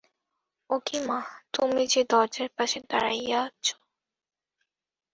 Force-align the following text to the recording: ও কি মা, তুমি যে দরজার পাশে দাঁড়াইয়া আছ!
ও 0.69 0.85
কি 0.85 0.97
মা, 1.07 1.19
তুমি 1.53 1.83
যে 1.87 2.01
দরজার 2.11 2.49
পাশে 2.57 2.79
দাঁড়াইয়া 2.89 3.39
আছ! 3.47 3.65